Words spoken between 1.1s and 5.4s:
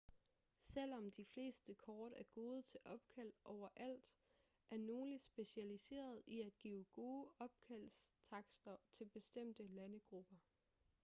de fleste kort er gode til opkald overalt er nogle